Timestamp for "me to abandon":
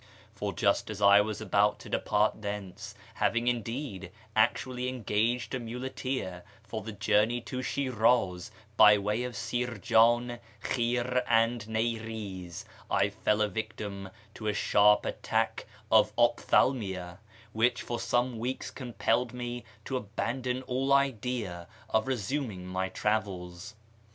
19.33-20.63